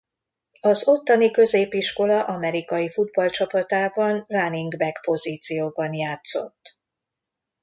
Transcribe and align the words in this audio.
Az 0.61 0.87
ottani 0.87 1.31
középiskola 1.31 2.25
amerikaifutball-csapatában 2.25 4.25
running 4.27 4.77
back 4.77 5.01
pozícióban 5.01 5.93
játszott. 5.93 6.79